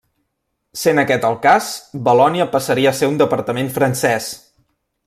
[0.83, 1.67] Sent aquest el cas,
[2.09, 4.35] Valònia passaria a ser un departament francès.